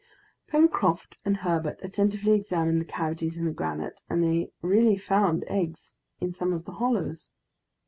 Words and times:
Pencroft 0.47 1.17
and 1.23 1.37
Herbert 1.37 1.77
attentively 1.83 2.31
examined 2.31 2.81
the 2.81 2.85
cavities 2.85 3.37
in 3.37 3.45
the 3.45 3.51
granite, 3.51 4.01
and 4.09 4.23
they 4.23 4.49
really 4.63 4.97
found 4.97 5.43
eggs 5.45 5.95
in 6.19 6.33
some 6.33 6.53
of 6.53 6.65
the 6.65 6.71
hollows. 6.71 7.29